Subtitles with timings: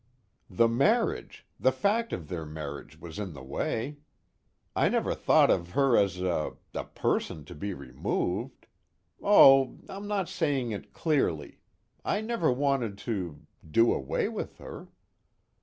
[0.49, 3.97] "The marriage the fact of their marriage was in the way.
[4.75, 8.65] I never thought of her as a a person to be removed
[9.21, 11.59] oh, I'm not saying it clearly
[12.03, 14.87] I never wanted to do away with her.